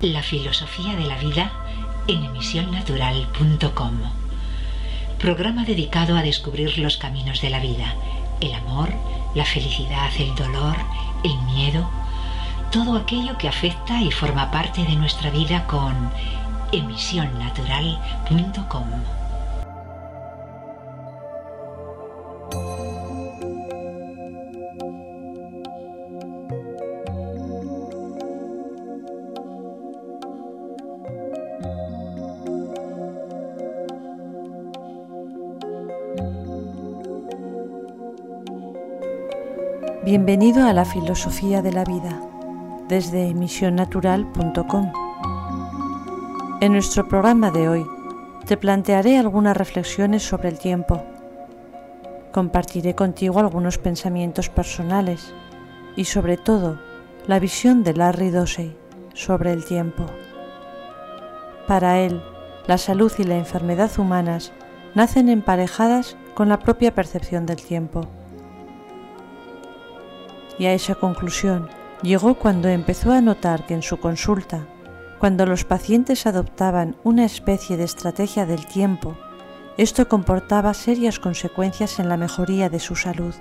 [0.00, 1.50] La filosofía de la vida
[2.06, 3.94] en emisionnatural.com.
[5.18, 7.94] Programa dedicado a descubrir los caminos de la vida,
[8.42, 8.90] el amor,
[9.34, 10.76] la felicidad, el dolor,
[11.24, 11.88] el miedo,
[12.70, 16.10] todo aquello que afecta y forma parte de nuestra vida con
[16.72, 19.15] emisionnatural.com.
[40.18, 42.18] Bienvenido a la filosofía de la vida
[42.88, 44.90] desde emisionnatural.com.
[46.62, 47.86] En nuestro programa de hoy
[48.46, 51.04] te plantearé algunas reflexiones sobre el tiempo.
[52.32, 55.34] Compartiré contigo algunos pensamientos personales
[55.96, 56.80] y sobre todo
[57.26, 58.74] la visión de Larry Dossey
[59.12, 60.06] sobre el tiempo.
[61.66, 62.22] Para él,
[62.66, 64.54] la salud y la enfermedad humanas
[64.94, 68.08] nacen emparejadas con la propia percepción del tiempo
[70.58, 71.68] y a esa conclusión
[72.02, 74.66] llegó cuando empezó a notar que en su consulta,
[75.18, 79.16] cuando los pacientes adoptaban una especie de estrategia del tiempo,
[79.76, 83.34] esto comportaba serias consecuencias en la mejoría de su salud.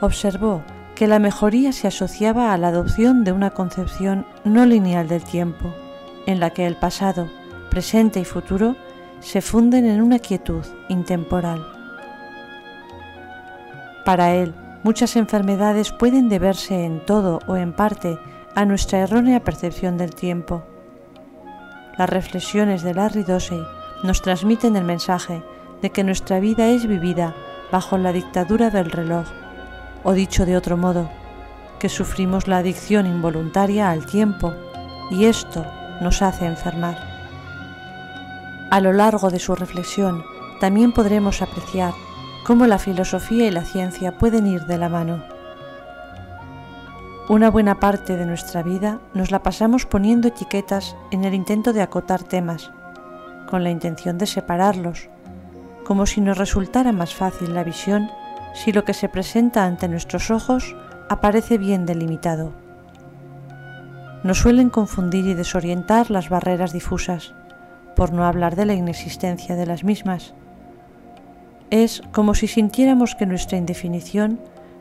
[0.00, 0.62] Observó
[0.94, 5.74] que la mejoría se asociaba a la adopción de una concepción no lineal del tiempo,
[6.26, 7.28] en la que el pasado,
[7.70, 8.76] presente y futuro
[9.20, 11.64] se funden en una quietud intemporal.
[14.04, 14.54] Para él,
[14.84, 18.18] Muchas enfermedades pueden deberse en todo o en parte
[18.56, 20.64] a nuestra errónea percepción del tiempo.
[21.96, 23.62] Las reflexiones de Larry Dossey
[24.02, 25.44] nos transmiten el mensaje
[25.82, 27.32] de que nuestra vida es vivida
[27.70, 29.26] bajo la dictadura del reloj,
[30.02, 31.08] o dicho de otro modo,
[31.78, 34.52] que sufrimos la adicción involuntaria al tiempo
[35.10, 35.64] y esto
[36.00, 36.96] nos hace enfermar.
[38.70, 40.24] A lo largo de su reflexión
[40.58, 41.94] también podremos apreciar
[42.44, 45.22] cómo la filosofía y la ciencia pueden ir de la mano.
[47.28, 51.82] Una buena parte de nuestra vida nos la pasamos poniendo etiquetas en el intento de
[51.82, 52.72] acotar temas,
[53.48, 55.08] con la intención de separarlos,
[55.84, 58.10] como si nos resultara más fácil la visión
[58.54, 60.76] si lo que se presenta ante nuestros ojos
[61.08, 62.52] aparece bien delimitado.
[64.24, 67.34] Nos suelen confundir y desorientar las barreras difusas,
[67.94, 70.34] por no hablar de la inexistencia de las mismas
[71.72, 74.38] es como si sintiéramos que nuestra indefinición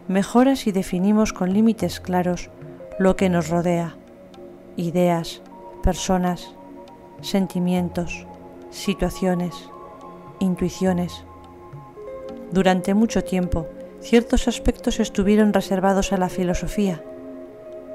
[0.09, 2.49] mejora si definimos con límites claros
[2.99, 3.95] lo que nos rodea,
[4.75, 5.41] ideas,
[5.83, 6.53] personas,
[7.21, 8.27] sentimientos,
[8.71, 9.53] situaciones,
[10.39, 11.23] intuiciones.
[12.51, 13.67] Durante mucho tiempo,
[14.01, 17.01] ciertos aspectos estuvieron reservados a la filosofía.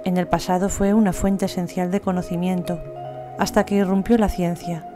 [0.07, 2.81] En el pasado fue una fuente esencial de conocimiento,
[3.39, 4.89] hasta que irrumpió la ciencia,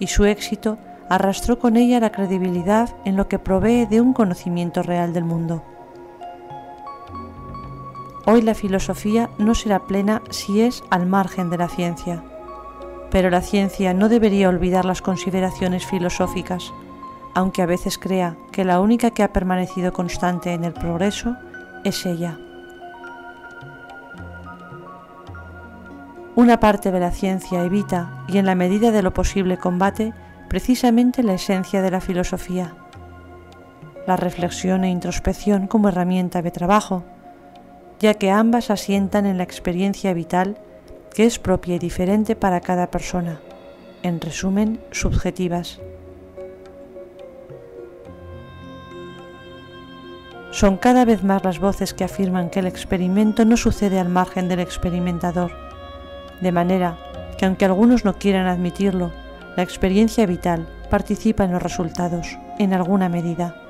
[0.00, 0.76] y su éxito
[1.08, 5.62] arrastró con ella la credibilidad en lo que provee de un conocimiento real del mundo.
[8.26, 12.24] Hoy la filosofía no será plena si es al margen de la ciencia,
[13.10, 16.72] pero la ciencia no debería olvidar las consideraciones filosóficas,
[17.34, 21.36] aunque a veces crea que la única que ha permanecido constante en el progreso
[21.84, 22.38] es ella.
[26.36, 30.12] Una parte de la ciencia evita y en la medida de lo posible combate
[30.48, 32.74] precisamente la esencia de la filosofía,
[34.06, 37.04] la reflexión e introspección como herramienta de trabajo,
[38.00, 40.58] ya que ambas asientan en la experiencia vital
[41.14, 43.40] que es propia y diferente para cada persona,
[44.02, 45.80] en resumen, subjetivas.
[50.50, 54.48] Son cada vez más las voces que afirman que el experimento no sucede al margen
[54.48, 55.52] del experimentador,
[56.40, 56.98] de manera
[57.38, 59.10] que aunque algunos no quieran admitirlo,
[59.56, 63.60] la experiencia vital participa en los resultados, en alguna medida.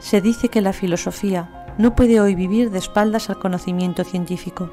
[0.00, 4.70] Se dice que la filosofía no puede hoy vivir de espaldas al conocimiento científico.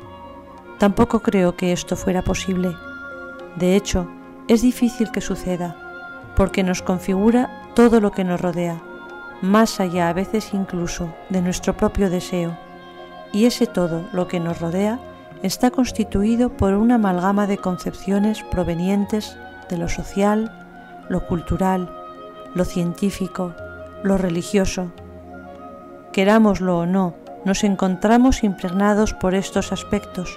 [0.77, 2.73] Tampoco creo que esto fuera posible.
[3.55, 4.09] De hecho,
[4.47, 5.75] es difícil que suceda,
[6.35, 8.81] porque nos configura todo lo que nos rodea,
[9.41, 12.57] más allá a veces incluso de nuestro propio deseo,
[13.33, 14.99] y ese todo lo que nos rodea
[15.45, 19.37] está constituido por una amalgama de concepciones provenientes
[19.69, 20.51] de lo social,
[21.07, 21.87] lo cultural,
[22.55, 23.53] lo científico,
[24.01, 24.91] lo religioso.
[26.11, 27.13] Querámoslo o no,
[27.45, 30.35] nos encontramos impregnados por estos aspectos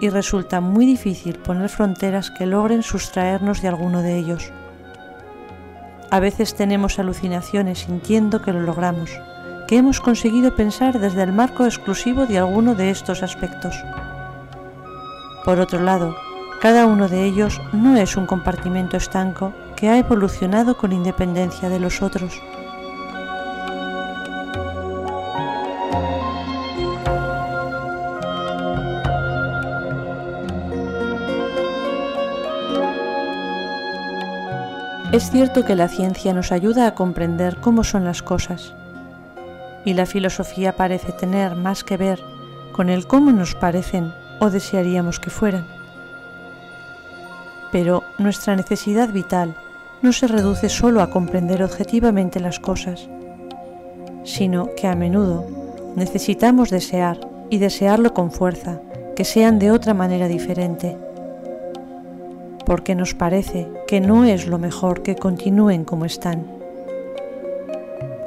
[0.00, 4.52] y resulta muy difícil poner fronteras que logren sustraernos de alguno de ellos.
[6.10, 9.10] A veces tenemos alucinaciones sintiendo que lo logramos,
[9.68, 13.76] que hemos conseguido pensar desde el marco exclusivo de alguno de estos aspectos.
[15.46, 16.16] Por otro lado,
[16.60, 21.78] cada uno de ellos no es un compartimento estanco que ha evolucionado con independencia de
[21.78, 22.42] los otros.
[35.12, 38.74] Es cierto que la ciencia nos ayuda a comprender cómo son las cosas,
[39.84, 42.20] y la filosofía parece tener más que ver
[42.72, 45.66] con el cómo nos parecen o desearíamos que fueran.
[47.72, 49.54] Pero nuestra necesidad vital
[50.02, 53.08] no se reduce solo a comprender objetivamente las cosas,
[54.24, 55.46] sino que a menudo
[55.96, 57.18] necesitamos desear
[57.50, 58.80] y desearlo con fuerza,
[59.14, 60.96] que sean de otra manera diferente,
[62.66, 66.46] porque nos parece que no es lo mejor que continúen como están.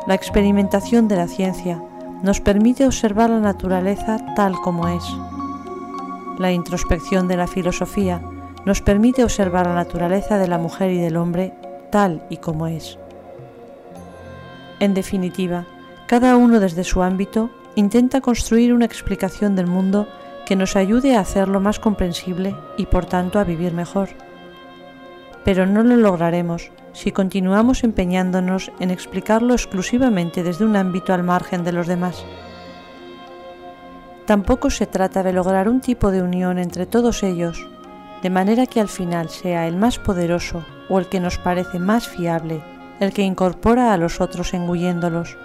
[0.08, 1.84] La experimentación de la ciencia
[2.24, 5.04] nos permite observar la naturaleza tal como es.
[6.40, 8.22] La introspección de la filosofía
[8.66, 11.54] nos permite observar la naturaleza de la mujer y del hombre
[11.92, 12.98] tal y como es.
[14.80, 15.66] En definitiva,
[16.08, 20.08] cada uno desde su ámbito intenta construir una explicación del mundo
[20.46, 24.08] que nos ayude a hacerlo más comprensible y por tanto a vivir mejor.
[25.44, 31.66] Pero no lo lograremos si continuamos empeñándonos en explicarlo exclusivamente desde un ámbito al margen
[31.66, 32.24] de los demás.
[34.30, 37.68] Tampoco se trata de lograr un tipo de unión entre todos ellos,
[38.22, 42.08] de manera que al final sea el más poderoso o el que nos parece más
[42.08, 42.62] fiable
[43.00, 45.36] el que incorpora a los otros engulléndolos.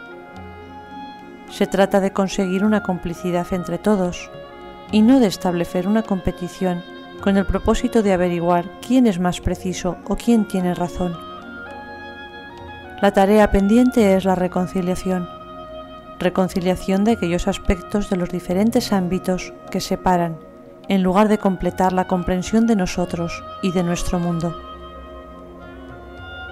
[1.48, 4.30] Se trata de conseguir una complicidad entre todos
[4.92, 6.82] y no de establecer una competición
[7.22, 11.16] con el propósito de averiguar quién es más preciso o quién tiene razón.
[13.00, 15.26] La tarea pendiente es la reconciliación,
[16.18, 20.38] reconciliación de aquellos aspectos de los diferentes ámbitos que separan,
[20.88, 24.54] en lugar de completar la comprensión de nosotros y de nuestro mundo.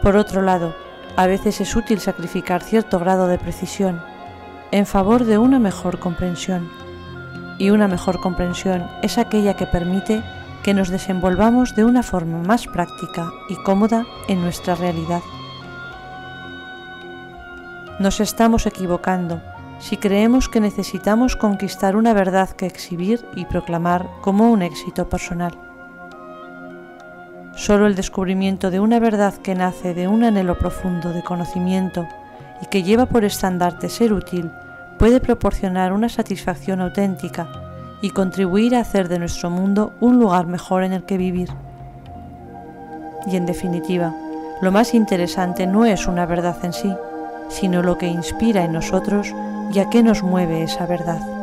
[0.02, 0.74] Por otro lado,
[1.16, 4.00] a veces es útil sacrificar cierto grado de precisión
[4.70, 6.70] en favor de una mejor comprensión,
[7.58, 10.22] y una mejor comprensión es aquella que permite
[10.62, 15.20] que nos desenvolvamos de una forma más práctica y cómoda en nuestra realidad.
[17.98, 19.42] Nos estamos equivocando
[19.82, 25.58] si creemos que necesitamos conquistar una verdad que exhibir y proclamar como un éxito personal.
[27.56, 32.06] Solo el descubrimiento de una verdad que nace de un anhelo profundo de conocimiento
[32.62, 34.52] y que lleva por estandarte ser útil
[35.00, 37.48] puede proporcionar una satisfacción auténtica
[38.02, 41.48] y contribuir a hacer de nuestro mundo un lugar mejor en el que vivir.
[43.26, 44.14] Y en definitiva,
[44.60, 46.94] lo más interesante no es una verdad en sí,
[47.48, 49.34] sino lo que inspira en nosotros
[49.70, 51.41] y a qué nos mueve esa verdad.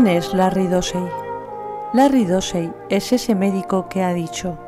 [0.00, 1.06] Larry Dosey.
[1.92, 4.58] Larry Dosey es ese médico que ha dicho,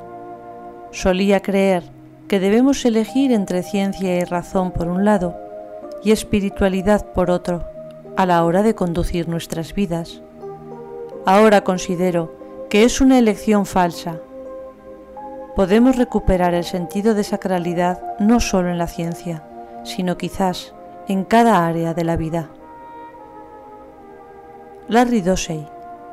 [0.91, 1.83] solía creer
[2.29, 5.35] que debemos elegir entre ciencia y razón por un lado
[6.05, 7.65] y espiritualidad por otro
[8.19, 10.21] a la hora de conducir nuestras vidas.
[11.25, 12.37] Ahora considero
[12.69, 14.19] que es una elección falsa.
[15.57, 19.43] Podemos recuperar el sentido de sacralidad no solo en la ciencia,
[19.85, 20.75] sino quizás
[21.09, 22.51] en cada área de la vida.
[24.87, 25.67] Larry Dossey,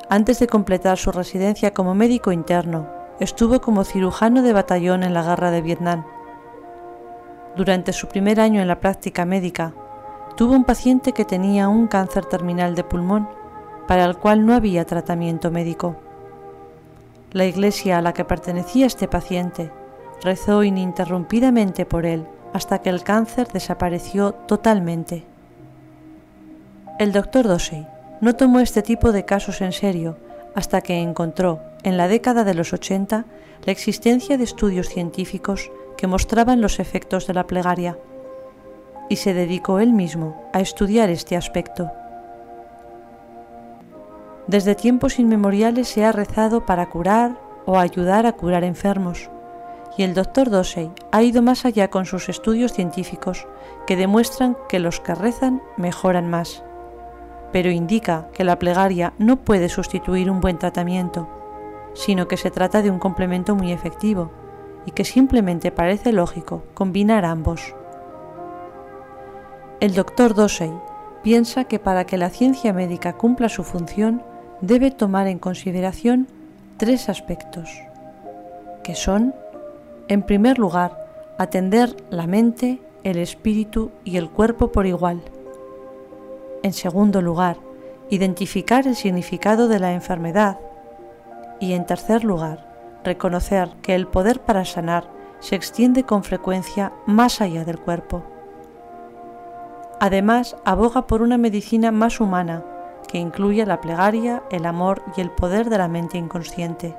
[0.07, 2.87] antes de completar su residencia como médico interno,
[3.19, 6.05] estuvo como cirujano de batallón en la guerra de Vietnam.
[7.57, 9.73] Durante su primer año en la práctica médica,
[10.37, 13.27] tuvo un paciente que tenía un cáncer terminal de pulmón,
[13.89, 15.97] para el cual no había tratamiento médico.
[17.33, 19.69] La iglesia a la que pertenecía este paciente
[20.23, 25.25] rezó ininterrumpidamente por él hasta que el cáncer desapareció totalmente.
[26.99, 27.85] El doctor Dosey
[28.21, 30.15] no tomó este tipo de casos en serio
[30.53, 33.25] hasta que encontró, en la década de los 80,
[33.65, 37.97] la existencia de estudios científicos que mostraban los efectos de la plegaria,
[39.09, 41.89] y se dedicó él mismo a estudiar este aspecto.
[44.47, 49.29] Desde tiempos inmemoriales se ha rezado para curar o ayudar a curar enfermos,
[49.97, 53.47] y el doctor Dosey ha ido más allá con sus estudios científicos
[53.87, 56.63] que demuestran que los que rezan mejoran más
[57.51, 61.27] pero indica que la plegaria no puede sustituir un buen tratamiento,
[61.93, 64.31] sino que se trata de un complemento muy efectivo
[64.85, 67.75] y que simplemente parece lógico combinar ambos.
[69.79, 70.71] El doctor Dosey
[71.23, 74.23] piensa que para que la ciencia médica cumpla su función
[74.61, 76.27] debe tomar en consideración
[76.77, 77.69] tres aspectos,
[78.83, 79.35] que son,
[80.07, 80.97] en primer lugar,
[81.37, 85.21] atender la mente, el espíritu y el cuerpo por igual,
[86.63, 87.57] en segundo lugar,
[88.09, 90.59] identificar el significado de la enfermedad.
[91.59, 95.05] Y en tercer lugar, reconocer que el poder para sanar
[95.39, 98.23] se extiende con frecuencia más allá del cuerpo.
[99.99, 102.63] Además, aboga por una medicina más humana,
[103.07, 106.95] que incluya la plegaria, el amor y el poder de la mente inconsciente.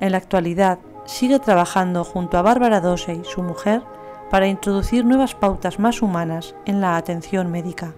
[0.00, 3.82] En la actualidad, sigue trabajando junto a Bárbara Dosey, su mujer,
[4.30, 7.94] para introducir nuevas pautas más humanas en la atención médica.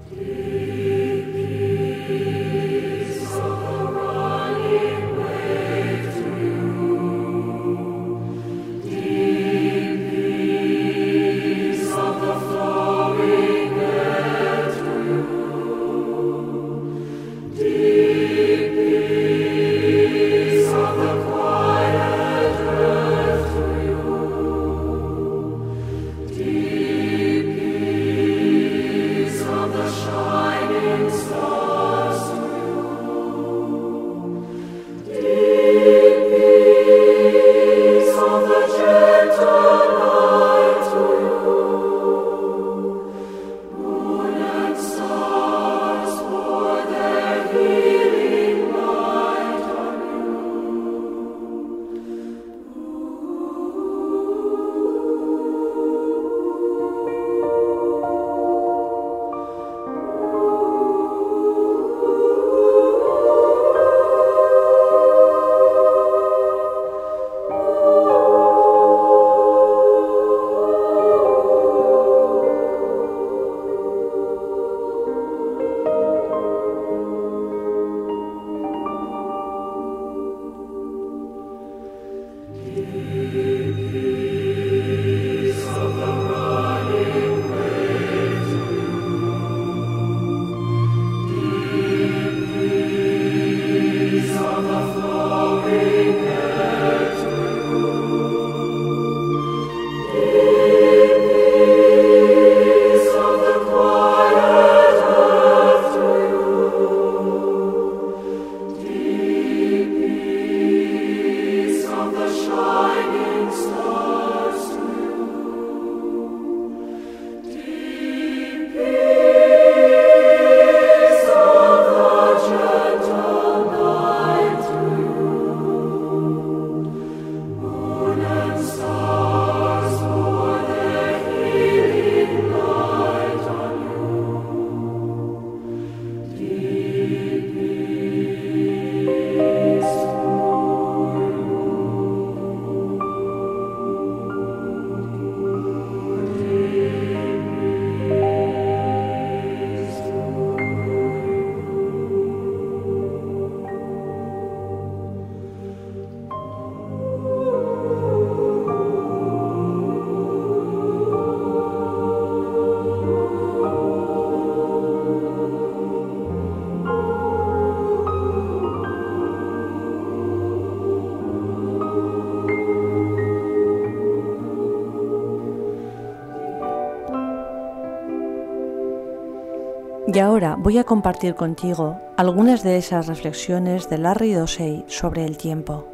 [180.19, 185.37] Y ahora voy a compartir contigo algunas de esas reflexiones de Larry Dossey sobre el
[185.39, 185.87] tiempo.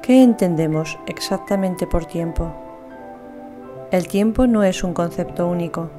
[0.00, 2.54] ¿Qué entendemos exactamente por tiempo?
[3.90, 5.90] El tiempo no es un concepto único.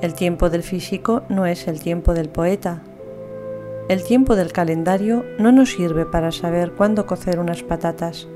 [0.00, 2.82] El tiempo del físico no es el tiempo del poeta.
[3.88, 8.26] El tiempo del calendario no nos sirve para saber cuándo cocer unas patatas,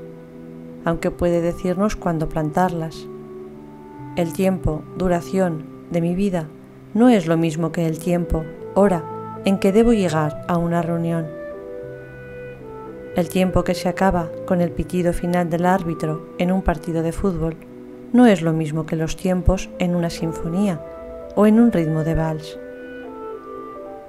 [0.85, 3.09] aunque puede decirnos cuándo plantarlas.
[4.15, 6.47] El tiempo, duración, de mi vida
[6.93, 9.03] no es lo mismo que el tiempo, hora,
[9.43, 11.27] en que debo llegar a una reunión.
[13.15, 17.11] El tiempo que se acaba con el pitido final del árbitro en un partido de
[17.11, 17.55] fútbol
[18.13, 20.81] no es lo mismo que los tiempos en una sinfonía
[21.35, 22.57] o en un ritmo de vals.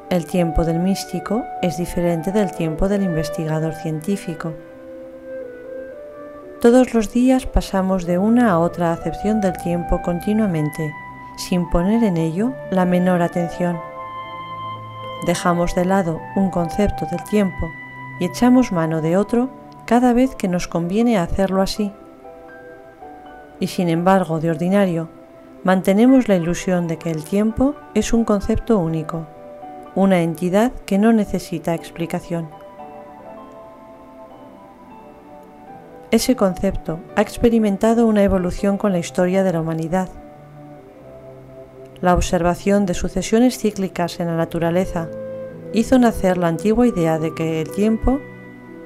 [0.09, 4.55] El tiempo del místico es diferente del tiempo del investigador científico.
[6.61, 10.93] Todos los días pasamos de una a otra acepción del tiempo continuamente
[11.37, 13.79] sin poner en ello la menor atención.
[15.27, 17.71] Dejamos de lado un concepto del tiempo
[18.19, 19.51] y echamos mano de otro
[19.85, 21.93] cada vez que nos conviene hacerlo así.
[23.61, 25.09] Y sin embargo, de ordinario,
[25.63, 29.27] mantenemos la ilusión de que el tiempo es un concepto único,
[29.95, 32.49] una entidad que no necesita explicación.
[36.11, 40.09] Ese concepto ha experimentado una evolución con la historia de la humanidad
[42.01, 45.09] la observación de sucesiones cíclicas en la naturaleza
[45.73, 48.21] hizo nacer la antigua idea de que el tiempo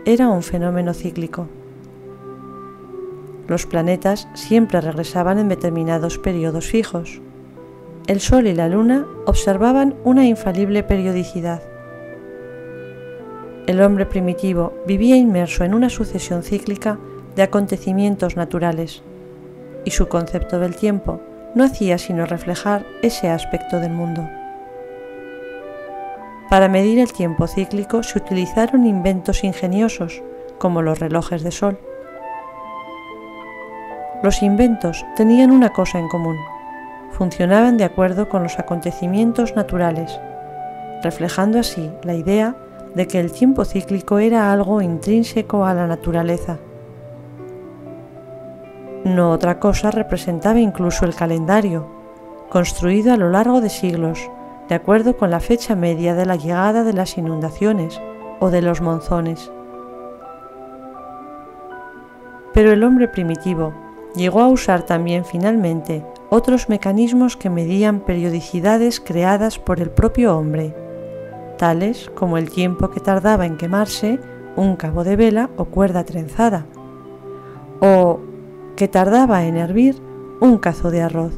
[0.05, 1.49] era un fenómeno cíclico.
[3.49, 7.21] Los planetas siempre regresaban en determinados periodos fijos.
[8.07, 11.63] El Sol y la Luna observaban una infalible periodicidad.
[13.67, 16.99] El hombre primitivo vivía inmerso en una sucesión cíclica
[17.37, 19.03] de acontecimientos naturales,
[19.85, 21.21] y su concepto del tiempo
[21.55, 24.29] no hacía sino reflejar ese aspecto del mundo.
[26.49, 30.23] Para medir el tiempo cíclico se utilizaron inventos ingeniosos,
[30.59, 31.79] como los relojes de sol.
[34.23, 36.37] Los inventos tenían una cosa en común,
[37.13, 40.21] funcionaban de acuerdo con los acontecimientos naturales,
[41.03, 42.57] reflejando así la idea
[42.95, 46.59] de que el tiempo cíclico era algo intrínseco a la naturaleza
[49.05, 51.87] no otra cosa representaba incluso el calendario,
[52.49, 54.31] construido a lo largo de siglos,
[54.69, 58.01] de acuerdo con la fecha media de la llegada de las inundaciones
[58.41, 59.51] o de los monzones.
[62.53, 63.73] Pero el hombre primitivo
[64.15, 70.75] llegó a usar también finalmente otros mecanismos que medían periodicidades creadas por el propio hombre,
[71.57, 74.21] tales como el tiempo que tardaba en quemarse
[74.57, 76.67] un cabo de vela o cuerda trenzada,
[77.81, 78.21] o
[78.81, 79.97] que tardaba en hervir
[80.41, 81.35] un cazo de arroz.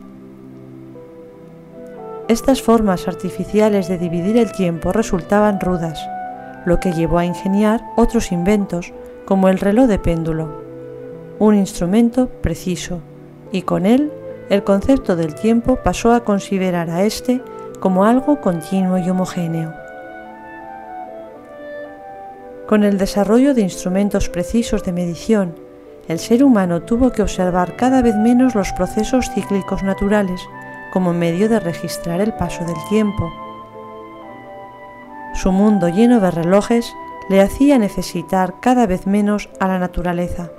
[2.29, 5.99] Estas formas artificiales de dividir el tiempo resultaban rudas,
[6.67, 8.93] lo que llevó a ingeniar otros inventos
[9.25, 10.63] como el reloj de péndulo,
[11.41, 13.01] un instrumento preciso,
[13.51, 14.13] y con él
[14.49, 17.43] el concepto del tiempo pasó a considerar a éste
[17.81, 19.75] como algo continuo y homogéneo.
[22.69, 25.72] Con el desarrollo de instrumentos precisos de medición
[26.09, 30.41] el ser humano tuvo que observar cada vez menos los procesos cíclicos naturales
[30.93, 33.33] como medio de registrar el paso del tiempo.
[35.35, 36.93] Su mundo lleno de relojes
[37.29, 40.51] le hacía necesitar cada vez menos a la naturaleza.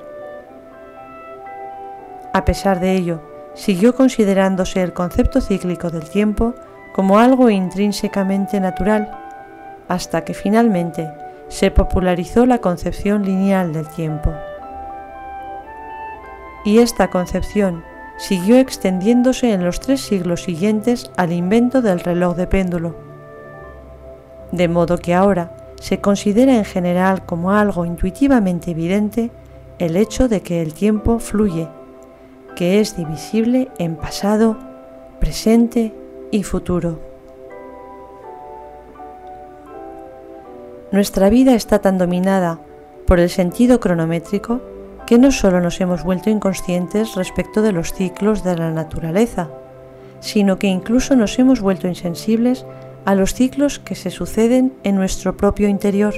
[2.33, 3.21] A pesar de ello,
[3.53, 6.55] siguió considerándose el concepto cíclico del tiempo
[6.95, 9.19] como algo intrínsecamente natural,
[9.87, 11.11] hasta que finalmente
[11.49, 14.31] se popularizó la concepción lineal del tiempo
[16.63, 17.83] y esta concepción
[18.17, 22.95] siguió extendiéndose en los tres siglos siguientes al invento del reloj de péndulo.
[24.51, 29.31] De modo que ahora se considera en general como algo intuitivamente evidente
[29.79, 31.67] el hecho de que el tiempo fluye,
[32.55, 34.57] que es divisible en pasado,
[35.19, 35.93] presente
[36.31, 36.99] y futuro.
[40.91, 42.59] Nuestra vida está tan dominada
[43.07, 44.61] por el sentido cronométrico
[45.05, 49.49] que no solo nos hemos vuelto inconscientes respecto de los ciclos de la naturaleza,
[50.19, 52.65] sino que incluso nos hemos vuelto insensibles
[53.05, 56.13] a los ciclos que se suceden en nuestro propio interior.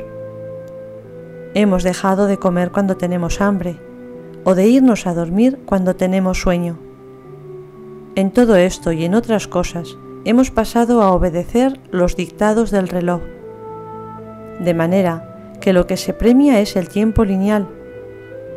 [1.55, 3.77] Hemos dejado de comer cuando tenemos hambre
[4.43, 6.77] o de irnos a dormir cuando tenemos sueño.
[8.15, 13.21] En todo esto y en otras cosas hemos pasado a obedecer los dictados del reloj,
[14.59, 17.67] de manera que lo que se premia es el tiempo lineal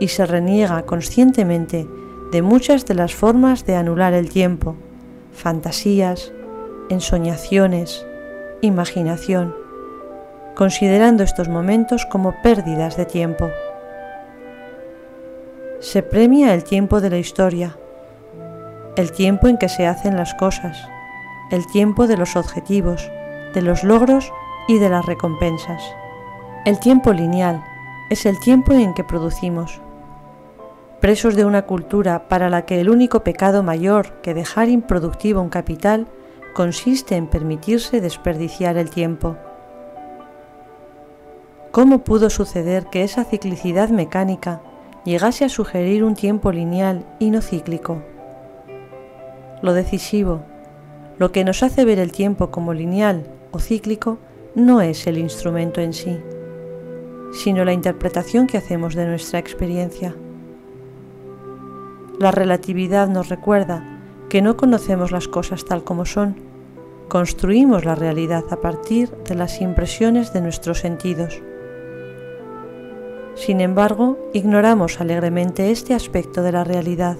[0.01, 1.89] y se reniega conscientemente
[2.31, 4.77] de muchas de las formas de anular el tiempo,
[5.33, 6.33] fantasías,
[6.89, 8.07] ensoñaciones,
[8.61, 9.55] imaginación,
[10.55, 13.49] considerando estos momentos como pérdidas de tiempo.
[15.81, 17.77] Se premia el tiempo de la historia,
[18.97, 20.77] el tiempo en que se hacen las cosas,
[21.51, 23.11] el tiempo de los objetivos,
[23.55, 24.33] de los logros
[24.67, 25.83] y de las recompensas.
[26.65, 27.65] El tiempo lineal
[28.11, 29.81] es el tiempo en que producimos.
[31.01, 35.49] Presos de una cultura para la que el único pecado mayor que dejar improductivo un
[35.49, 36.09] capital
[36.55, 39.37] consiste en permitirse desperdiciar el tiempo.
[41.71, 44.61] ¿Cómo pudo suceder que esa ciclicidad mecánica
[45.05, 48.03] llegase a sugerir un tiempo lineal y no cíclico?
[49.63, 50.43] Lo decisivo,
[51.17, 54.19] lo que nos hace ver el tiempo como lineal o cíclico,
[54.57, 56.19] no es el instrumento en sí,
[57.33, 60.17] sino la interpretación que hacemos de nuestra experiencia.
[62.19, 63.85] La relatividad nos recuerda
[64.29, 66.35] que no conocemos las cosas tal como son,
[67.09, 71.41] construimos la realidad a partir de las impresiones de nuestros sentidos.
[73.37, 77.17] Sin embargo, ignoramos alegremente este aspecto de la realidad.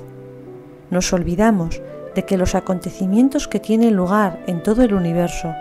[0.91, 1.81] Nos olvidamos
[2.17, 5.55] de que los acontecimientos que tienen lugar en todo el universo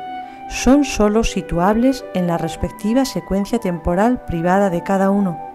[0.50, 5.47] son sólo situables en la respectiva secuencia temporal privada de cada uno.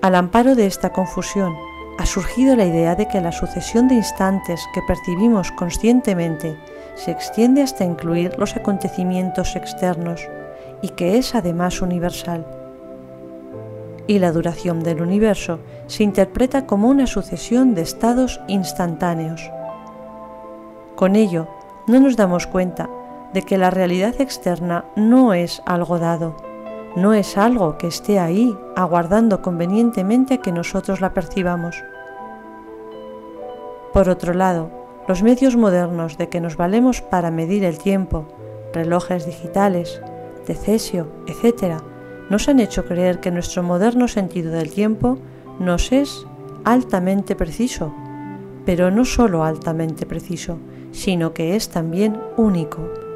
[0.00, 1.54] Al amparo de esta confusión
[1.98, 6.56] ha surgido la idea de que la sucesión de instantes que percibimos conscientemente
[6.94, 10.20] se extiende hasta incluir los acontecimientos externos
[10.82, 12.46] y que es además universal
[14.08, 19.48] y la duración del universo se interpreta como una sucesión de estados instantáneos.
[20.96, 21.46] Con ello,
[21.86, 22.88] no nos damos cuenta
[23.32, 26.34] de que la realidad externa no es algo dado,
[26.96, 31.76] no es algo que esté ahí aguardando convenientemente que nosotros la percibamos.
[33.92, 34.70] Por otro lado,
[35.06, 38.26] los medios modernos de que nos valemos para medir el tiempo,
[38.72, 40.00] relojes digitales,
[40.46, 41.80] decesio, etc.,
[42.30, 45.18] nos han hecho creer que nuestro moderno sentido del tiempo
[45.58, 46.26] nos es
[46.64, 47.94] altamente preciso,
[48.66, 50.58] pero no solo altamente preciso,
[50.92, 53.07] sino que es también único.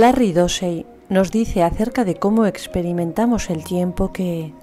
[0.00, 4.54] Larry Dossey nos dice acerca de cómo experimentamos el tiempo que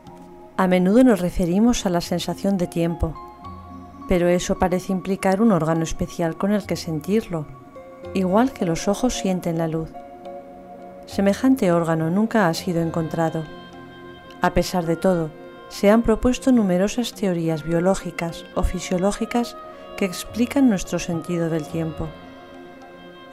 [0.57, 3.13] a menudo nos referimos a la sensación de tiempo
[4.07, 7.45] pero eso parece implicar un órgano especial con el que sentirlo,
[8.15, 9.91] igual que los ojos sienten la luz.
[11.05, 13.43] Semejante órgano nunca ha sido encontrado.
[14.41, 15.29] A pesar de todo,
[15.69, 19.55] se han propuesto numerosas teorías biológicas o fisiológicas
[19.97, 22.07] que explican nuestro sentido del tiempo.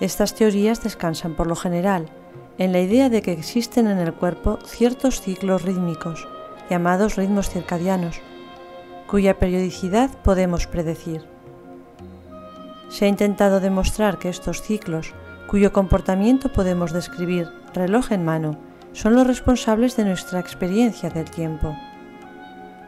[0.04, 2.10] Estas teorías descansan por lo general
[2.58, 6.28] en la idea de que existen en el cuerpo ciertos ciclos rítmicos,
[6.68, 8.20] llamados ritmos circadianos,
[9.06, 11.24] cuya periodicidad podemos predecir.
[12.90, 15.14] Se ha intentado demostrar que estos ciclos,
[15.48, 18.58] cuyo comportamiento podemos describir reloj en mano,
[18.92, 21.74] son los responsables de nuestra experiencia del tiempo.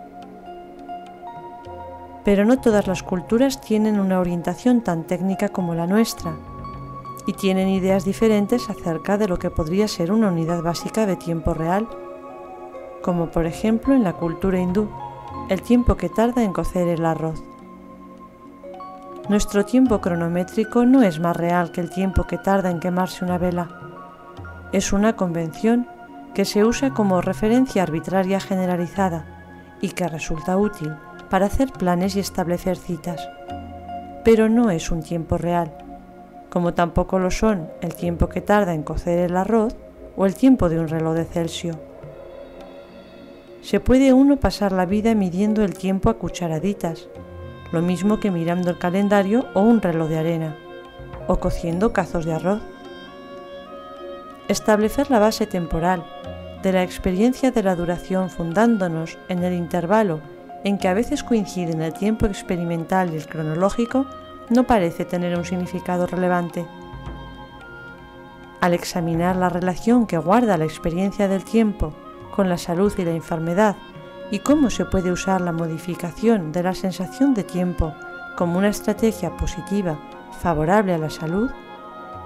[2.24, 6.34] Pero no todas las culturas tienen una orientación tan técnica como la nuestra
[7.26, 11.54] y tienen ideas diferentes acerca de lo que podría ser una unidad básica de tiempo
[11.54, 11.88] real,
[13.02, 14.88] como por ejemplo en la cultura hindú,
[15.50, 17.42] el tiempo que tarda en cocer el arroz.
[19.28, 23.38] Nuestro tiempo cronométrico no es más real que el tiempo que tarda en quemarse una
[23.38, 23.83] vela.
[24.74, 25.86] Es una convención
[26.34, 29.24] que se usa como referencia arbitraria generalizada
[29.80, 30.92] y que resulta útil
[31.30, 33.26] para hacer planes y establecer citas.
[34.24, 35.72] Pero no es un tiempo real
[36.54, 39.74] como tampoco lo son el tiempo que tarda en cocer el arroz
[40.16, 41.76] o el tiempo de un reloj de Celsius.
[43.60, 47.08] Se puede uno pasar la vida midiendo el tiempo a cucharaditas,
[47.72, 50.56] lo mismo que mirando el calendario o un reloj de arena,
[51.26, 52.62] o cociendo cazos de arroz.
[54.48, 56.04] Establecer la base temporal
[56.62, 60.20] de la experiencia de la duración fundándonos en el intervalo
[60.64, 64.06] en que a veces coinciden el tiempo experimental y el cronológico
[64.50, 66.66] no parece tener un significado relevante.
[68.60, 71.94] Al examinar la relación que guarda la experiencia del tiempo
[72.34, 73.76] con la salud y la enfermedad
[74.30, 77.94] y cómo se puede usar la modificación de la sensación de tiempo
[78.36, 79.98] como una estrategia positiva
[80.40, 81.50] favorable a la salud,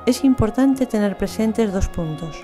[0.09, 2.43] es importante tener presentes dos puntos.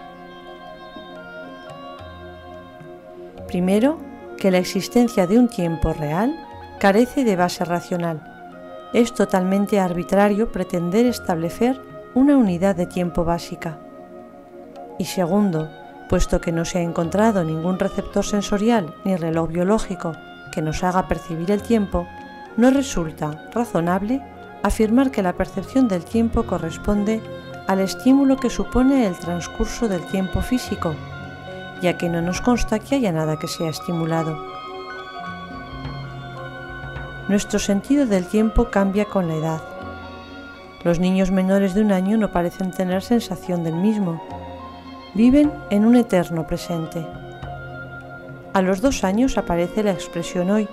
[3.47, 3.97] Primero,
[4.37, 6.37] que la existencia de un tiempo real
[6.79, 8.23] carece de base racional
[8.93, 11.81] es totalmente arbitrario pretender establecer
[12.15, 13.79] una unidad de tiempo básica.
[14.99, 15.71] Y segundo,
[16.11, 20.13] puesto que no se ha encontrado ningún receptor sensorial ni reloj biológico
[20.53, 22.07] que nos haga percibir el tiempo,
[22.59, 24.21] no resulta razonable
[24.63, 27.23] afirmar que la percepción del tiempo corresponde
[27.67, 30.95] al estímulo que supone el transcurso del tiempo físico,
[31.81, 34.39] ya que no nos consta que haya nada que sea estimulado.
[37.29, 39.63] Nuestro sentido del tiempo cambia con la edad.
[40.85, 44.23] Los niños menores de un año no parecen tener sensación del mismo.
[45.15, 47.07] Viven en un eterno presente.
[48.53, 50.69] A los dos años aparece la expresión hoy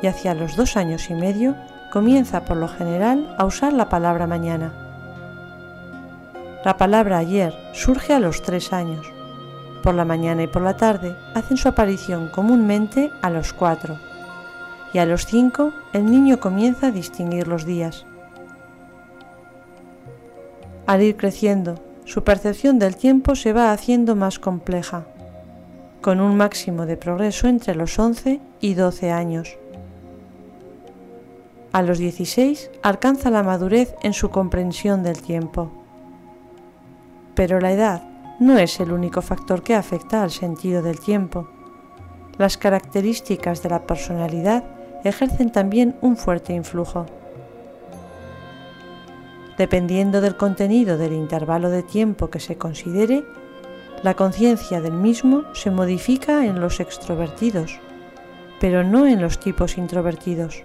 [0.00, 1.54] y hacia los dos años y medio
[1.92, 4.83] comienza por lo general a usar la palabra mañana.
[6.64, 9.06] La palabra ayer surge a los tres años.
[9.82, 13.98] Por la mañana y por la tarde hacen su aparición comúnmente a los cuatro.
[14.94, 18.06] Y a los cinco el niño comienza a distinguir los días.
[20.86, 21.74] Al ir creciendo,
[22.06, 25.04] su percepción del tiempo se va haciendo más compleja,
[26.00, 29.58] con un máximo de progreso entre los 11 y 12 años.
[31.72, 35.83] A los 16 alcanza la madurez en su comprensión del tiempo.
[37.34, 38.02] Pero la edad
[38.40, 41.48] no es el único factor que afecta al sentido del tiempo.
[42.38, 44.64] Las características de la personalidad
[45.04, 47.06] ejercen también un fuerte influjo.
[49.56, 53.24] Dependiendo del contenido del intervalo de tiempo que se considere,
[54.02, 57.78] la conciencia del mismo se modifica en los extrovertidos,
[58.60, 60.62] pero no en los tipos introvertidos.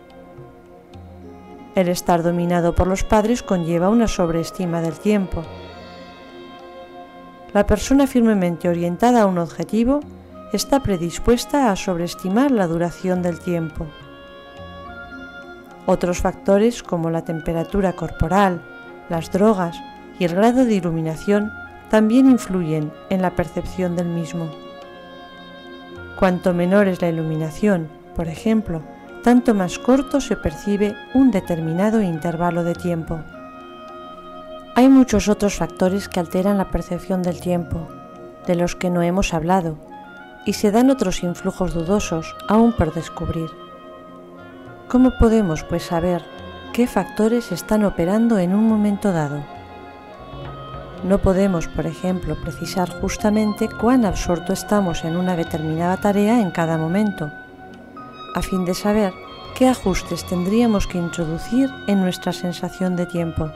[1.75, 5.43] El estar dominado por los padres conlleva una sobreestima del tiempo.
[7.53, 10.01] La persona firmemente orientada a un objetivo
[10.53, 13.87] está predispuesta a sobreestimar la duración del tiempo.
[15.87, 18.61] Otros factores como la temperatura corporal,
[19.09, 19.75] las drogas
[20.19, 21.51] y el grado de iluminación
[21.89, 24.51] también influyen en la percepción del mismo.
[26.19, 28.83] Cuanto menor es la iluminación, por ejemplo,
[29.23, 33.19] tanto más corto se percibe un determinado intervalo de tiempo.
[34.79, 37.89] Hay muchos otros factores que alteran la percepción del tiempo,
[38.47, 39.75] de los que no hemos hablado,
[40.45, 43.49] y se dan otros influjos dudosos aún por descubrir.
[44.87, 46.23] ¿Cómo podemos pues saber
[46.71, 49.43] qué factores están operando en un momento dado.
[51.03, 56.77] No podemos, por ejemplo, precisar justamente cuán absorto estamos en una determinada tarea en cada
[56.77, 57.29] momento,
[58.33, 59.11] a fin de saber
[59.55, 63.51] qué ajustes tendríamos que introducir en nuestra sensación de tiempo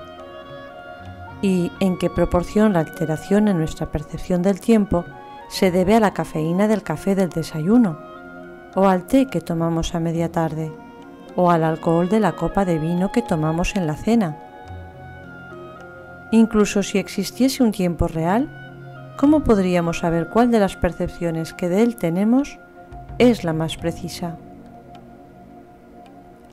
[1.44, 5.04] y en qué proporción la alteración en nuestra percepción del tiempo
[5.50, 8.00] se debe a la cafeína del café del desayuno
[8.76, 10.72] o al té que tomamos a media tarde
[11.36, 14.38] o al alcohol de la copa de vino que tomamos en la cena.
[16.32, 18.50] Incluso si existiese un tiempo real,
[19.18, 22.58] ¿cómo podríamos saber cuál de las percepciones que de él tenemos
[23.18, 24.38] es la más precisa?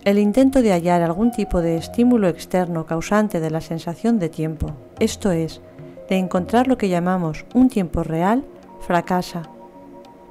[0.05, 4.73] El intento de hallar algún tipo de estímulo externo causante de la sensación de tiempo,
[4.99, 5.61] esto es,
[6.09, 8.45] de encontrar lo que llamamos un tiempo real,
[8.81, 9.51] fracasa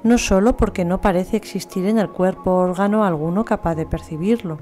[0.03, 4.59] no solo porque no parece existir en el cuerpo órgano alguno capaz de percibirlo,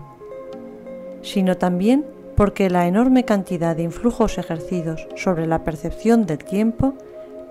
[1.22, 6.94] sino también porque la enorme cantidad de influjos ejercidos sobre la percepción del tiempo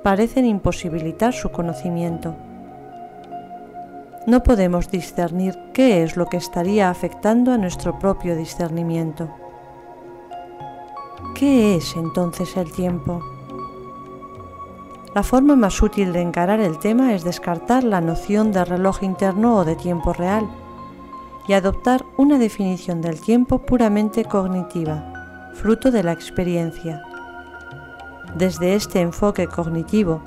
[0.02, 2.36] parecen imposibilitar su conocimiento.
[4.26, 9.30] No podemos discernir qué es lo que estaría afectando a nuestro propio discernimiento.
[11.36, 13.22] ¿Qué es entonces el tiempo?
[15.14, 19.58] La forma más útil de encarar el tema es descartar la noción de reloj interno
[19.58, 20.48] o de tiempo real
[21.46, 27.00] y adoptar una definición del tiempo puramente cognitiva, fruto de la experiencia.
[28.34, 30.20] Desde este enfoque cognitivo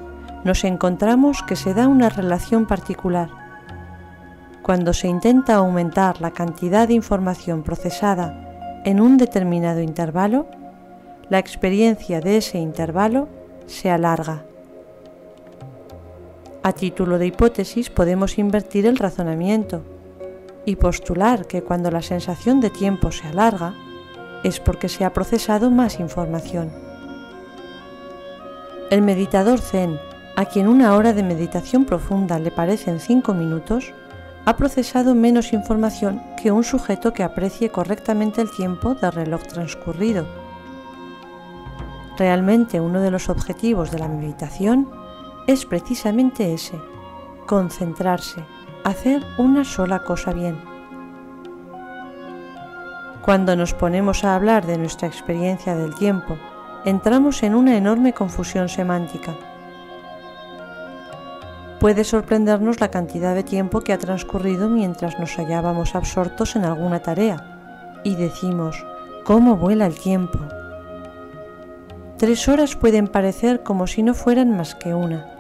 [0.45, 3.38] nos encontramos que se da una relación particular.
[4.69, 10.45] Cuando se intenta aumentar la cantidad de información procesada en un determinado intervalo,
[11.27, 13.27] la experiencia de ese intervalo
[13.65, 14.43] se alarga.
[16.61, 19.81] A título de hipótesis podemos invertir el razonamiento
[20.65, 23.73] y postular que cuando la sensación de tiempo se alarga
[24.43, 26.69] es porque se ha procesado más información.
[28.91, 29.97] El meditador zen,
[30.35, 33.93] a quien una hora de meditación profunda le parecen cinco minutos,
[34.49, 40.25] ha procesado menos información que un sujeto que aprecie correctamente el tiempo del reloj transcurrido.
[42.17, 44.89] Realmente uno de los objetivos de la meditación
[45.45, 46.81] es precisamente ese,
[47.45, 48.43] concentrarse,
[48.83, 50.59] hacer una sola cosa bien.
[53.21, 56.39] Cuando nos ponemos a hablar de nuestra experiencia del tiempo,
[56.85, 59.35] entramos en una enorme confusión semántica.
[61.79, 66.99] Puede sorprendernos la cantidad de tiempo que ha transcurrido mientras nos hallábamos absortos en alguna
[66.99, 68.85] tarea, y decimos,
[69.25, 70.39] ¿cómo vuela el tiempo?
[72.17, 75.39] Tres horas pueden parecer como si no fueran más que una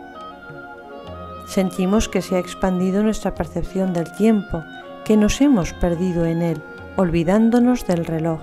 [1.49, 4.63] sentimos que se ha expandido nuestra percepción del tiempo,
[5.03, 6.61] que nos hemos perdido en él,
[6.95, 8.39] olvidándonos del reloj.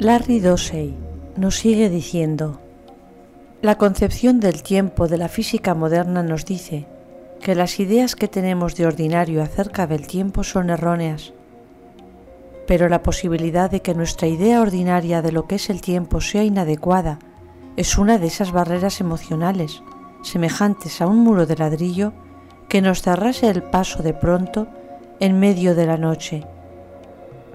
[0.00, 0.94] Larry Dossey
[1.36, 2.58] nos sigue diciendo,
[3.60, 6.86] la concepción del tiempo de la física moderna nos dice
[7.42, 11.34] que las ideas que tenemos de ordinario acerca del tiempo son erróneas,
[12.66, 16.44] pero la posibilidad de que nuestra idea ordinaria de lo que es el tiempo sea
[16.44, 17.18] inadecuada
[17.76, 19.82] es una de esas barreras emocionales,
[20.22, 22.14] semejantes a un muro de ladrillo,
[22.70, 24.66] que nos cerrase el paso de pronto
[25.18, 26.46] en medio de la noche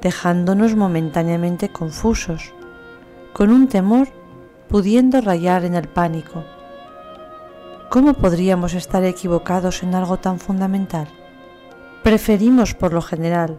[0.05, 2.53] dejándonos momentáneamente confusos,
[3.33, 4.07] con un temor
[4.69, 6.43] pudiendo rayar en el pánico.
[7.89, 11.07] ¿Cómo podríamos estar equivocados en algo tan fundamental?
[12.03, 13.57] Preferimos, por lo general,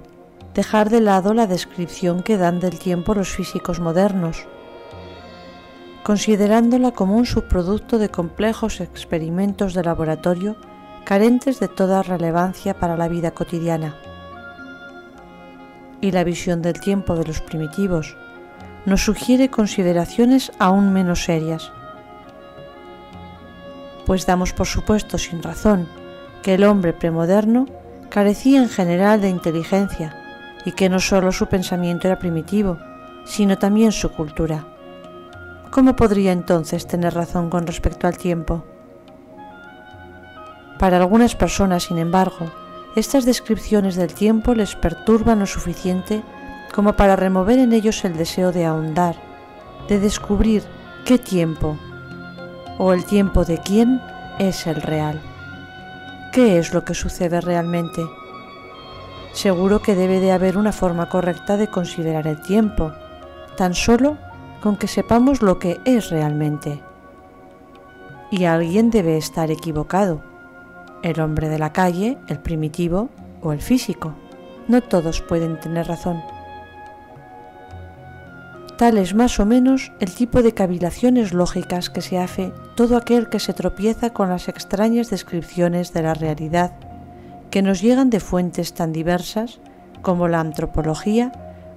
[0.54, 4.46] dejar de lado la descripción que dan del tiempo los físicos modernos,
[6.04, 10.54] considerándola como un subproducto de complejos experimentos de laboratorio
[11.04, 13.96] carentes de toda relevancia para la vida cotidiana
[16.00, 18.16] y la visión del tiempo de los primitivos
[18.84, 21.72] nos sugiere consideraciones aún menos serias,
[24.06, 25.88] pues damos por supuesto sin razón
[26.42, 27.66] que el hombre premoderno
[28.08, 30.16] carecía en general de inteligencia
[30.64, 32.78] y que no solo su pensamiento era primitivo,
[33.24, 34.64] sino también su cultura.
[35.70, 38.64] ¿Cómo podría entonces tener razón con respecto al tiempo?
[40.78, 42.50] Para algunas personas, sin embargo,
[42.96, 46.22] estas descripciones del tiempo les perturban lo suficiente
[46.74, 49.16] como para remover en ellos el deseo de ahondar,
[49.86, 50.62] de descubrir
[51.04, 51.78] qué tiempo
[52.78, 54.00] o el tiempo de quién
[54.38, 55.20] es el real.
[56.32, 58.02] ¿Qué es lo que sucede realmente?
[59.34, 62.92] Seguro que debe de haber una forma correcta de considerar el tiempo,
[63.58, 64.16] tan solo
[64.62, 66.82] con que sepamos lo que es realmente.
[68.30, 70.35] Y alguien debe estar equivocado
[71.02, 73.10] el hombre de la calle, el primitivo
[73.42, 74.14] o el físico.
[74.68, 76.22] No todos pueden tener razón.
[78.78, 83.30] Tal es más o menos el tipo de cavilaciones lógicas que se hace todo aquel
[83.30, 86.72] que se tropieza con las extrañas descripciones de la realidad
[87.50, 89.60] que nos llegan de fuentes tan diversas
[90.02, 91.32] como la antropología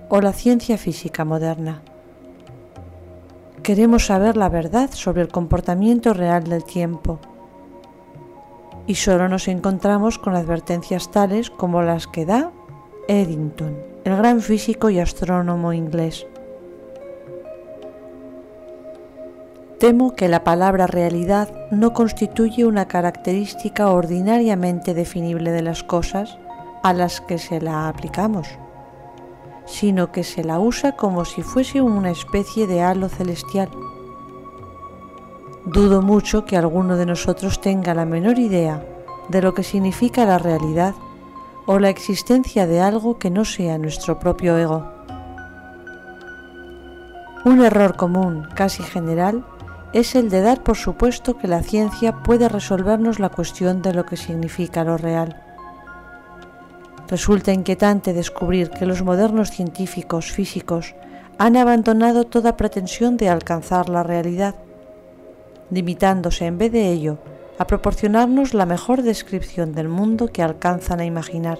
[0.09, 1.81] o la ciencia física moderna.
[3.63, 7.19] Queremos saber la verdad sobre el comportamiento real del tiempo,
[8.89, 12.51] y solo nos encontramos con advertencias tales como las que da
[13.07, 16.25] Eddington, el gran físico y astrónomo inglés.
[19.77, 26.39] Temo que la palabra realidad no constituye una característica ordinariamente definible de las cosas
[26.81, 28.47] a las que se la aplicamos,
[29.67, 33.69] sino que se la usa como si fuese una especie de halo celestial
[35.71, 38.83] Dudo mucho que alguno de nosotros tenga la menor idea
[39.27, 40.95] de lo que significa la realidad
[41.67, 44.91] o la existencia de algo que no sea nuestro propio ego.
[47.45, 49.45] Un error común, casi general,
[49.93, 54.07] es el de dar por supuesto que la ciencia puede resolvernos la cuestión de lo
[54.07, 55.39] que significa lo real.
[57.07, 60.95] Resulta inquietante descubrir que los modernos científicos físicos
[61.37, 64.55] han abandonado toda pretensión de alcanzar la realidad
[65.69, 67.17] limitándose en vez de ello
[67.57, 71.59] a proporcionarnos la mejor descripción del mundo que alcanzan a imaginar,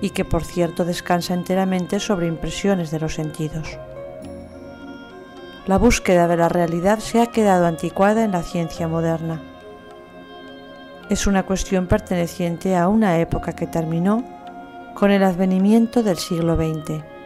[0.00, 3.78] y que por cierto descansa enteramente sobre impresiones de los sentidos.
[5.66, 9.42] La búsqueda de la realidad se ha quedado anticuada en la ciencia moderna.
[11.10, 14.24] Es una cuestión perteneciente a una época que terminó
[14.94, 17.17] con el advenimiento del siglo XX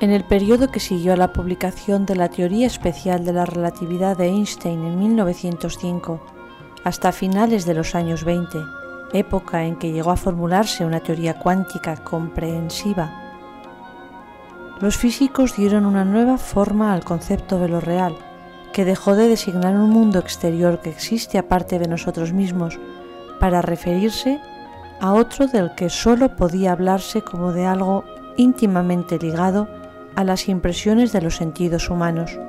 [0.00, 4.16] en el periodo que siguió a la publicación de la teoría especial de la relatividad
[4.16, 6.20] de Einstein en 1905
[6.84, 8.58] hasta finales de los años 20,
[9.12, 13.28] época en que llegó a formularse una teoría cuántica comprensiva,
[14.80, 18.14] los físicos dieron una nueva forma al concepto de lo real,
[18.72, 22.78] que dejó de designar un mundo exterior que existe aparte de nosotros mismos,
[23.40, 24.40] para referirse
[25.00, 28.04] a otro del que sólo podía hablarse como de algo
[28.36, 29.68] íntimamente ligado
[30.18, 32.40] a las impresiones de los sentidos humanos.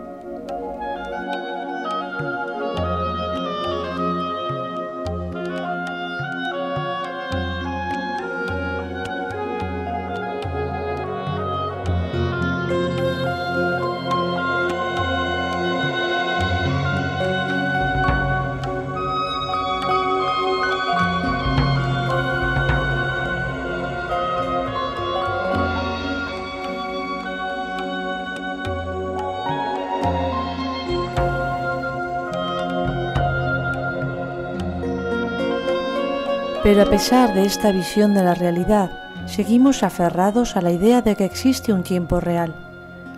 [36.80, 38.90] Pero a pesar de esta visión de la realidad,
[39.26, 42.56] seguimos aferrados a la idea de que existe un tiempo real,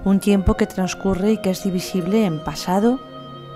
[0.03, 2.99] un tiempo que transcurre y que es divisible en pasado,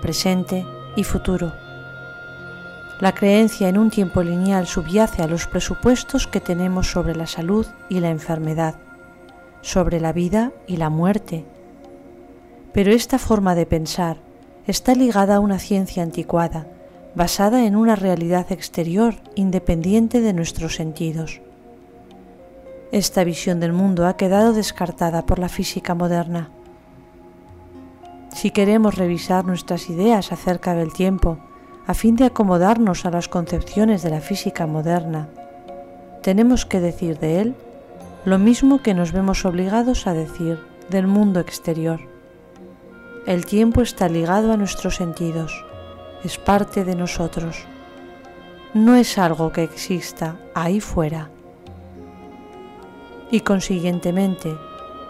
[0.02, 1.52] presente y futuro.
[3.00, 7.66] La creencia en un tiempo lineal subyace a los presupuestos que tenemos sobre la salud
[7.88, 8.76] y la enfermedad,
[9.60, 11.44] sobre la vida y la muerte.
[12.72, 14.18] Pero esta forma de pensar
[14.68, 16.68] está ligada a una ciencia anticuada,
[17.16, 21.40] basada en una realidad exterior independiente de nuestros sentidos.
[22.92, 26.50] Esta visión del mundo ha quedado descartada por la física moderna.
[28.34, 31.38] Si queremos revisar nuestras ideas acerca del tiempo,
[31.86, 35.30] a fin de acomodarnos a las concepciones de la física moderna,
[36.22, 37.54] tenemos que decir de él
[38.26, 40.58] lo mismo que nos vemos obligados a decir
[40.90, 42.00] del mundo exterior.
[43.26, 45.65] El tiempo está ligado a nuestros sentidos
[46.26, 47.64] es parte de nosotros.
[48.74, 51.30] No es algo que exista ahí fuera.
[53.30, 54.56] Y consiguientemente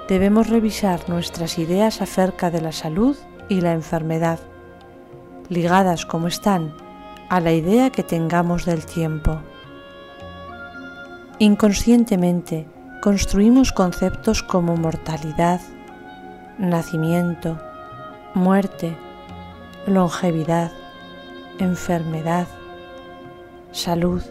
[0.08, 3.16] debemos revisar nuestras ideas acerca de la salud
[3.48, 4.38] y la enfermedad,
[5.48, 6.74] ligadas como están
[7.30, 9.40] a la idea que tengamos del tiempo.
[11.38, 12.68] Inconscientemente
[13.00, 15.60] construimos conceptos como mortalidad,
[16.58, 17.58] nacimiento,
[18.34, 18.96] muerte,
[19.86, 20.72] longevidad,
[21.58, 22.46] enfermedad,
[23.72, 24.22] salud,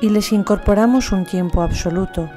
[0.00, 2.28] y les incorporamos un tiempo absoluto,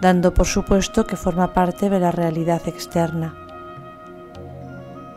[0.00, 3.34] dando por supuesto que forma parte de la realidad externa.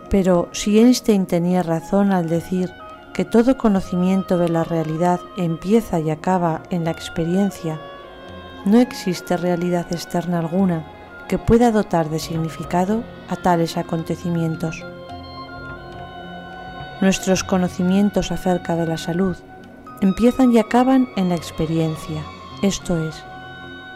[0.09, 2.69] Pero si Einstein tenía razón al decir
[3.13, 7.79] que todo conocimiento de la realidad empieza y acaba en la experiencia,
[8.65, 10.85] no existe realidad externa alguna
[11.27, 14.83] que pueda dotar de significado a tales acontecimientos.
[17.03, 19.35] Nuestros conocimientos acerca de la salud
[19.99, 22.23] empiezan y acaban en la experiencia,
[22.61, 23.21] esto es,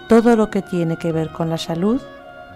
[0.10, 2.01] todo lo que tiene que ver con la salud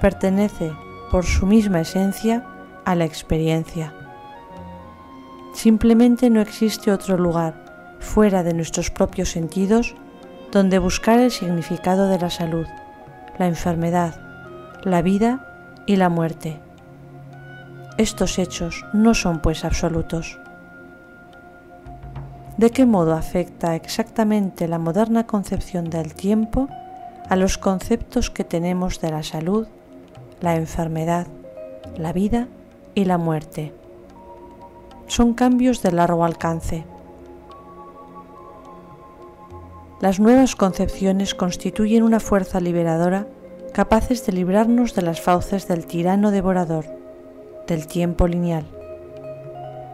[0.02, 0.74] pertenece
[1.10, 2.45] por su misma esencia
[2.84, 3.93] a la experiencia.
[5.54, 9.95] Simplemente no existe otro lugar fuera de nuestros propios sentidos
[10.52, 12.68] donde buscar el significado de la salud,
[13.39, 14.16] la enfermedad,
[14.84, 16.60] la vida y la muerte.
[18.02, 20.39] Estos hechos no son pues absolutos.
[22.58, 26.68] ¿De qué modo afecta exactamente la moderna concepción del tiempo
[27.30, 29.68] a los conceptos que tenemos de la salud,
[30.39, 31.28] la enfermedad,
[31.95, 32.47] la vida
[32.95, 33.72] y la muerte?
[35.06, 36.86] Son cambios de largo alcance.
[39.99, 43.28] Las nuevas concepciones constituyen una fuerza liberadora
[43.74, 47.01] capaces de librarnos de las fauces del tirano devorador
[47.72, 48.65] del tiempo lineal.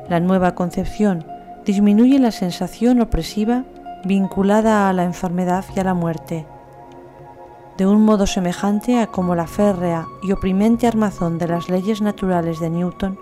[0.10, 1.26] La nueva concepción
[1.64, 3.66] disminuye la sensación opresiva
[4.04, 6.48] vinculada a la enfermedad y a la muerte,
[7.78, 12.60] de un modo semejante a como la férrea y oprimente armazón de las leyes naturales
[12.60, 13.20] de Newton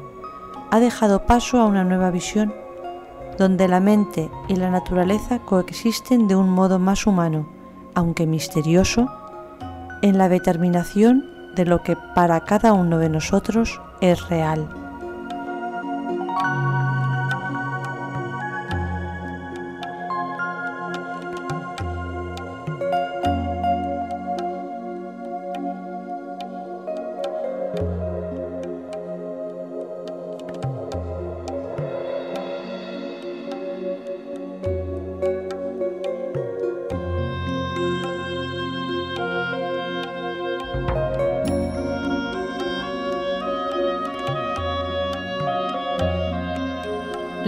[0.72, 2.54] ha dejado paso a una nueva visión,
[3.38, 7.50] donde la mente y la naturaleza coexisten de un modo más humano,
[7.94, 9.10] aunque misterioso,
[10.02, 14.85] en la determinación de lo que para cada uno de nosotros es real.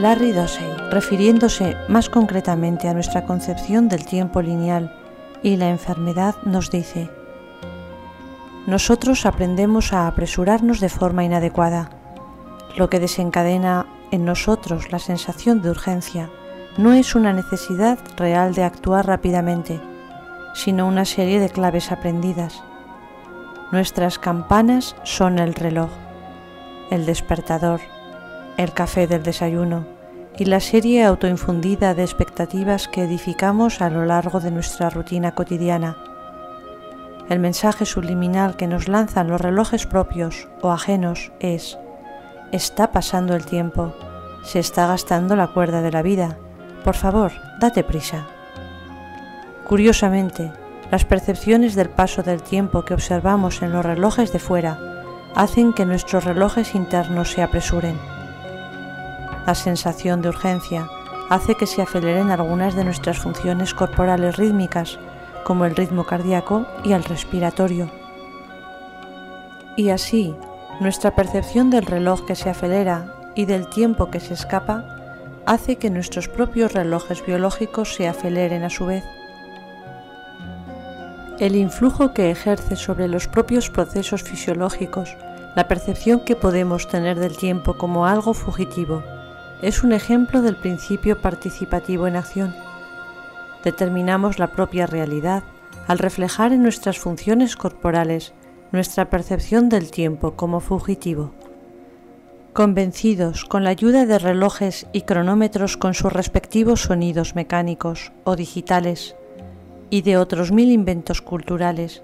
[0.07, 4.95] Larry Dossey, refiriéndose más concretamente a nuestra concepción del tiempo lineal
[5.43, 7.09] y la enfermedad, nos dice,
[8.67, 11.89] nosotros aprendemos a apresurarnos de forma inadecuada,
[12.77, 16.29] lo que desencadena en nosotros la sensación de urgencia
[16.77, 19.81] no es una necesidad real de actuar rápidamente,
[20.53, 22.63] sino una serie de claves aprendidas.
[23.73, 25.89] Nuestras campanas son el reloj,
[26.91, 27.81] el despertador,
[28.55, 29.96] el café del desayuno
[30.37, 35.97] y la serie autoinfundida de expectativas que edificamos a lo largo de nuestra rutina cotidiana.
[37.27, 41.77] El mensaje subliminal que nos lanzan los relojes propios o ajenos es,
[42.51, 43.95] está pasando el tiempo,
[44.43, 46.37] se está gastando la cuerda de la vida,
[46.83, 48.27] por favor, date prisa.
[49.65, 50.53] Curiosamente,
[50.91, 54.79] las percepciones del paso del tiempo que observamos en los relojes de fuera
[55.35, 58.16] hacen que nuestros relojes internos se apresuren.
[59.47, 60.89] La sensación de urgencia
[61.29, 64.99] hace que se aceleren algunas de nuestras funciones corporales rítmicas,
[65.45, 67.89] como el ritmo cardíaco y el respiratorio.
[69.77, 70.35] Y así,
[70.81, 74.83] nuestra percepción del reloj que se acelera y del tiempo que se escapa
[75.45, 79.05] hace que nuestros propios relojes biológicos se aceleren a su vez.
[81.39, 85.15] El influjo que ejerce sobre los propios procesos fisiológicos,
[85.55, 89.03] la percepción que podemos tener del tiempo como algo fugitivo,
[89.61, 92.55] es un ejemplo del principio participativo en acción.
[93.63, 95.43] Determinamos la propia realidad
[95.87, 98.33] al reflejar en nuestras funciones corporales
[98.71, 101.33] nuestra percepción del tiempo como fugitivo
[102.57, 109.15] convencidos con la ayuda de relojes y cronómetros con sus respectivos sonidos mecánicos o digitales
[109.91, 112.01] y de otros mil inventos culturales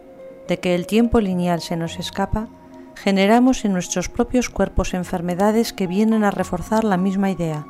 [0.48, 2.50] de que el tiempo lineal se nos escapa,
[2.96, 7.66] generamos en nuestros propios cuerpos enfermedades que vienen a reforzar la misma idea,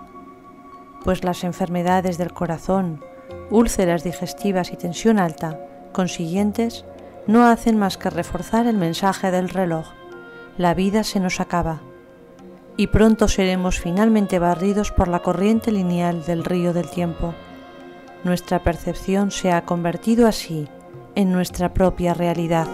[1.03, 3.03] pues las enfermedades del corazón,
[3.49, 5.59] úlceras digestivas y tensión alta,
[5.91, 6.85] consiguientes,
[7.27, 9.87] no hacen más que reforzar el mensaje del reloj.
[10.57, 11.81] La vida se nos acaba
[12.75, 17.33] y pronto seremos finalmente barridos por la corriente lineal del río del tiempo.
[18.23, 20.67] Nuestra percepción se ha convertido así
[21.15, 22.67] en nuestra propia realidad.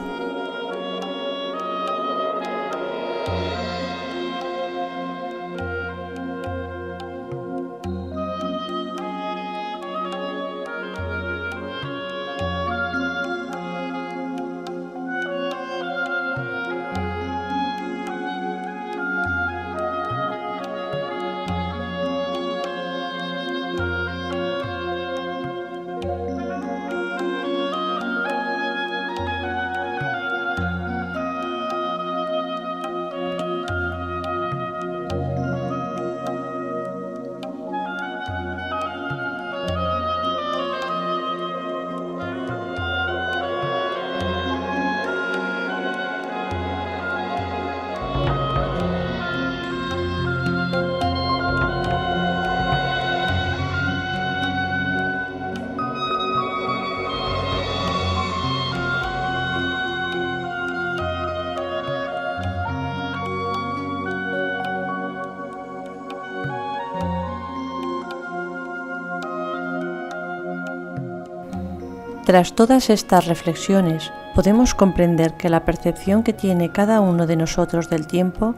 [72.29, 77.89] Tras todas estas reflexiones, podemos comprender que la percepción que tiene cada uno de nosotros
[77.89, 78.53] del tiempo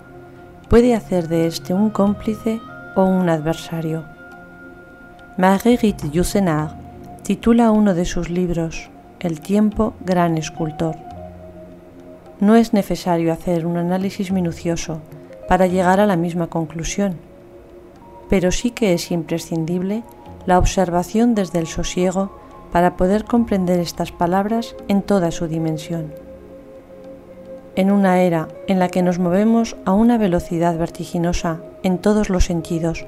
[0.68, 2.60] puede hacer de éste un cómplice
[2.98, 4.04] o un adversario.
[5.38, 6.76] Marguerite Yourcenar
[7.24, 8.90] titula uno de sus libros
[9.22, 10.98] El tiempo gran escultor.
[12.42, 15.00] No es necesario hacer un análisis minucioso
[15.48, 17.16] para llegar a la misma conclusión,
[18.30, 20.04] pero sí que es imprescindible
[20.46, 22.41] la observación desde el sosiego
[22.72, 26.14] para poder comprender estas palabras en toda su dimensión.
[27.76, 32.46] En una era en la que nos movemos a una velocidad vertiginosa en todos los
[32.46, 33.06] sentidos,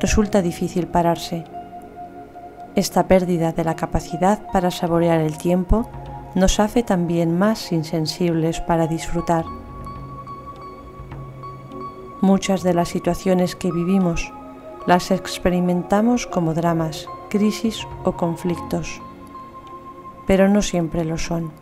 [0.00, 1.44] resulta difícil pararse.
[2.74, 5.88] Esta pérdida de la capacidad para saborear el tiempo
[6.34, 9.44] nos hace también más insensibles para disfrutar.
[12.20, 14.32] Muchas de las situaciones que vivimos
[14.86, 19.00] las experimentamos como dramas, crisis o conflictos
[20.26, 21.52] pero no siempre lo son.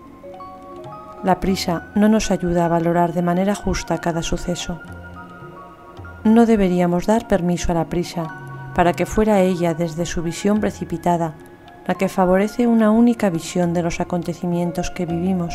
[1.23, 4.81] La prisa no nos ayuda a valorar de manera justa cada suceso.
[6.25, 11.35] No deberíamos dar permiso a la prisa para que fuera ella desde su visión precipitada
[11.87, 15.55] la que favorece una única visión de los acontecimientos que vivimos.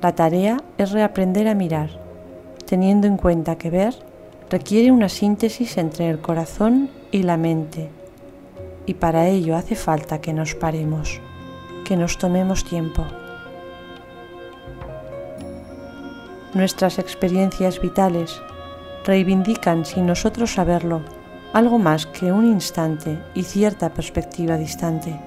[0.00, 1.90] La tarea es reaprender a mirar,
[2.66, 3.94] teniendo en cuenta que ver
[4.50, 7.90] requiere una síntesis entre el corazón y la mente
[8.86, 11.20] y para ello hace falta que nos paremos,
[11.84, 13.04] que nos tomemos tiempo.
[16.54, 18.40] Nuestras experiencias vitales
[19.04, 21.00] reivindican, sin nosotros saberlo,
[21.52, 25.18] algo más que un instante y cierta perspectiva distante.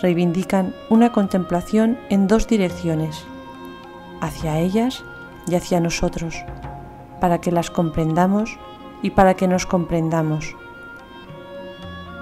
[0.00, 3.24] Reivindican una contemplación en dos direcciones,
[4.20, 5.04] hacia ellas
[5.46, 6.44] y hacia nosotros,
[7.20, 8.58] para que las comprendamos
[9.02, 10.56] y para que nos comprendamos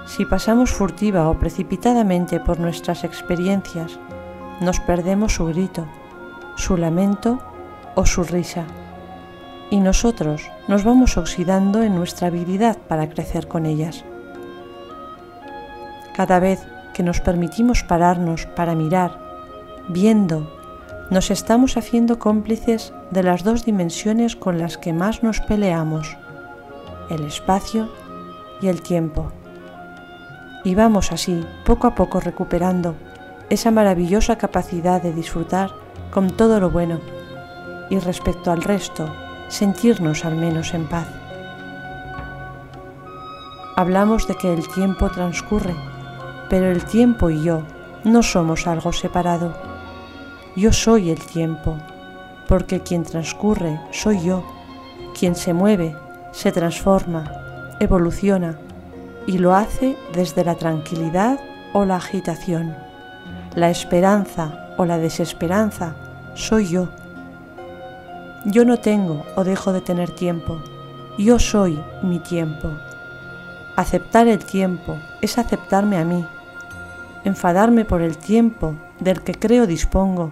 [0.07, 3.99] si pasamos furtiva o precipitadamente por nuestras experiencias,
[4.61, 5.85] nos perdemos su grito,
[6.55, 7.39] su lamento
[7.93, 8.63] o su risa,
[9.69, 14.05] y nosotros nos vamos oxidando en nuestra habilidad para crecer con ellas.
[16.15, 19.19] Cada vez que nos permitimos pararnos para mirar,
[19.89, 20.49] viendo,
[21.11, 26.17] nos estamos haciendo cómplices de las dos dimensiones con las que más nos peleamos,
[27.09, 27.89] el espacio
[28.61, 29.31] y el tiempo
[30.67, 32.93] y vamos así, poco a poco recuperando
[33.49, 35.71] esa maravillosa capacidad de disfrutar
[36.11, 36.99] con todo lo bueno,
[37.89, 39.09] y respecto al resto,
[39.47, 41.07] sentirnos al menos en paz.
[43.77, 45.73] Hablamos de que el tiempo transcurre,
[46.49, 47.61] pero el tiempo y yo
[48.03, 49.55] no somos algo separado.
[50.57, 51.77] Yo soy el tiempo,
[52.45, 54.43] porque quien transcurre soy yo,
[55.17, 55.95] quien se mueve,
[56.33, 57.23] se transforma,
[57.79, 58.66] evoluciona
[59.27, 61.39] y lo hace desde la tranquilidad
[61.73, 62.73] o la agitación,
[63.53, 65.95] la esperanza o la desesperanza,
[66.33, 66.87] soy yo.
[68.45, 70.59] Yo no tengo o dejo de tener tiempo,
[71.17, 72.69] yo soy mi tiempo.
[73.75, 76.25] Aceptar el tiempo es aceptarme a mí.
[77.25, 80.31] Enfadarme por el tiempo del que creo dispongo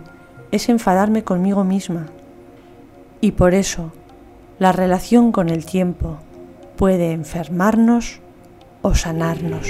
[0.52, 2.06] es enfadarme conmigo misma.
[3.20, 3.92] Y por eso,
[4.58, 6.18] la relación con el tiempo
[6.78, 8.22] puede enfermarnos
[8.88, 9.68] o sanarnos.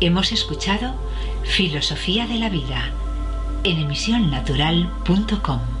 [0.00, 0.94] Hemos escuchado
[1.42, 2.92] Filosofía de la Vida
[3.64, 5.77] en emisionnatural.com.